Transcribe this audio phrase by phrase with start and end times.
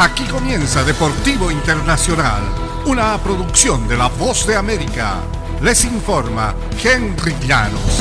[0.00, 2.40] Aquí comienza Deportivo Internacional,
[2.86, 5.16] una producción de La Voz de América.
[5.60, 8.00] Les informa Henry Llanos.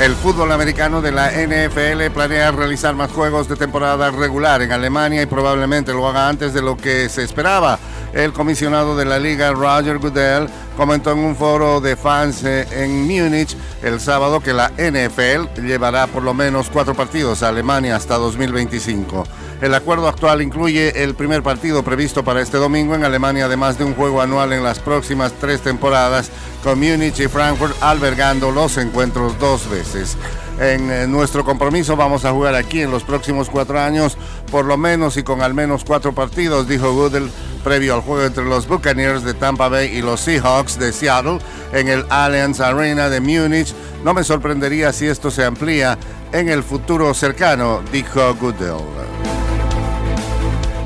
[0.00, 5.22] El fútbol americano de la NFL planea realizar más juegos de temporada regular en Alemania
[5.22, 7.76] y probablemente lo haga antes de lo que se esperaba.
[8.12, 13.06] El comisionado de la liga, Roger Goodell, comentó en un foro de fans eh, en
[13.06, 18.16] Múnich el sábado que la NFL llevará por lo menos cuatro partidos a Alemania hasta
[18.16, 19.24] 2025.
[19.60, 23.84] El acuerdo actual incluye el primer partido previsto para este domingo en Alemania, además de
[23.84, 26.30] un juego anual en las próximas tres temporadas,
[26.64, 30.16] con Múnich y Frankfurt albergando los encuentros dos veces.
[30.58, 34.16] En eh, nuestro compromiso vamos a jugar aquí en los próximos cuatro años,
[34.50, 37.30] por lo menos y con al menos cuatro partidos, dijo Goodell
[37.62, 41.38] previo al juego entre los Buccaneers de Tampa Bay y los Seahawks de Seattle
[41.74, 43.74] en el Allianz Arena de Múnich.
[44.04, 45.98] No me sorprendería si esto se amplía
[46.32, 49.49] en el futuro cercano, dijo Goodell.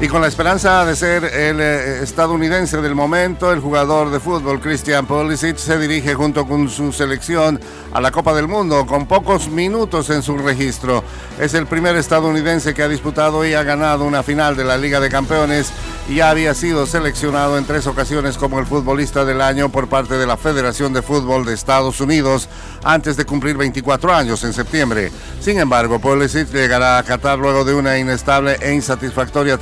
[0.04, 4.60] Y con la esperanza de ser el eh, estadounidense del momento, el jugador de fútbol
[4.60, 7.58] Christian Pulisic se dirige junto con su selección
[7.90, 11.02] a la Copa del Mundo con pocos minutos en su registro.
[11.40, 15.00] Es el primer estadounidense que ha disputado y ha ganado una final de la Liga
[15.00, 15.72] de Campeones
[16.06, 20.26] y había sido seleccionado en tres ocasiones como el futbolista del año por parte de
[20.26, 22.50] la Federación de Fútbol de Estados Unidos
[22.82, 25.10] antes de cumplir 24 años en septiembre.
[25.40, 29.56] Sin embargo, Pulisic llegará a Qatar luego de una inestable e insatisfactoria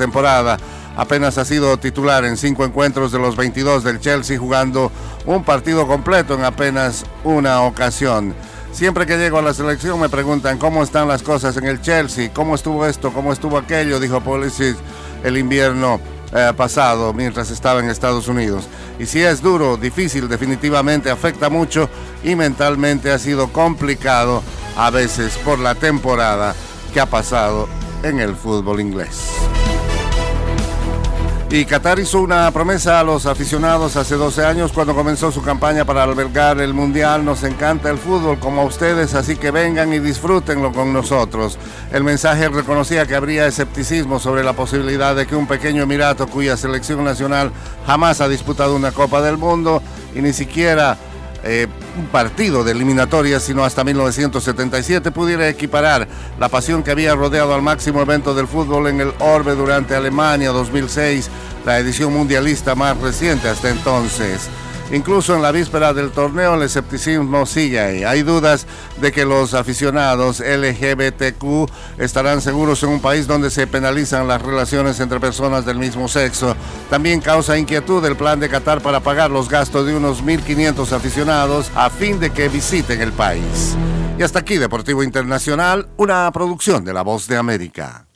[0.96, 4.92] Apenas ha sido titular en cinco encuentros de los 22 del Chelsea jugando
[5.26, 8.34] un partido completo en apenas una ocasión.
[8.72, 12.32] Siempre que llego a la selección me preguntan cómo están las cosas en el Chelsea,
[12.32, 14.76] cómo estuvo esto, cómo estuvo aquello, dijo Pulisic
[15.22, 16.00] el invierno
[16.34, 18.66] eh, pasado mientras estaba en Estados Unidos.
[18.98, 21.90] Y si es duro, difícil, definitivamente afecta mucho
[22.24, 24.42] y mentalmente ha sido complicado
[24.76, 26.54] a veces por la temporada
[26.94, 27.68] que ha pasado
[28.02, 29.51] en el fútbol inglés.
[31.54, 35.84] Y Qatar hizo una promesa a los aficionados hace 12 años cuando comenzó su campaña
[35.84, 37.26] para albergar el Mundial.
[37.26, 41.58] Nos encanta el fútbol como a ustedes, así que vengan y disfrútenlo con nosotros.
[41.92, 46.56] El mensaje reconocía que habría escepticismo sobre la posibilidad de que un pequeño emirato cuya
[46.56, 47.52] selección nacional
[47.86, 49.82] jamás ha disputado una Copa del Mundo
[50.14, 50.96] y ni siquiera
[51.44, 51.66] eh,
[51.98, 56.06] un partido de eliminatoria, sino hasta 1977 pudiera equiparar
[56.38, 60.50] la pasión que había rodeado al máximo evento del fútbol en el Orbe durante Alemania
[60.52, 61.28] 2006,
[61.64, 64.48] la edición mundialista más reciente hasta entonces.
[64.92, 68.04] Incluso en la víspera del torneo el escepticismo sigue ahí.
[68.04, 68.66] Hay dudas
[69.00, 75.00] de que los aficionados LGBTQ estarán seguros en un país donde se penalizan las relaciones
[75.00, 76.54] entre personas del mismo sexo.
[76.90, 81.70] También causa inquietud el plan de Qatar para pagar los gastos de unos 1.500 aficionados
[81.74, 83.74] a fin de que visiten el país.
[84.18, 88.06] Y hasta aquí Deportivo Internacional, una producción de La Voz de América.